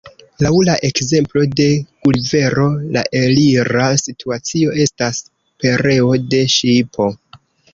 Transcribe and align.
Laŭ 0.43 0.51
la 0.67 0.75
ekzemplo 0.87 1.41
de 1.59 1.67
Gulivero 2.07 2.65
la 2.97 3.03
elira 3.21 3.85
situacio 4.05 4.75
estas 4.87 5.23
pereo 5.65 6.13
de 6.33 6.45
ŝipo. 6.57 7.13